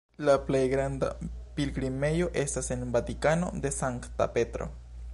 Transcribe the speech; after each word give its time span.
La 0.27 0.35
plej 0.45 0.61
granda 0.71 1.09
pilgrimejo 1.59 2.31
estas 2.47 2.73
en 2.77 2.89
Vatikano 2.99 3.55
de 3.67 3.77
Sankta 3.81 4.33
Petro. 4.39 4.73